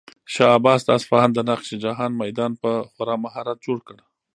شاه 0.33 0.51
عباس 0.57 0.81
د 0.85 0.89
اصفهان 0.97 1.29
د 1.33 1.39
نقش 1.49 1.67
جهان 1.83 2.11
میدان 2.21 2.51
په 2.61 2.69
خورا 2.91 3.15
مهارت 3.23 3.57
جوړ 3.65 3.77
کړ. 3.87 3.97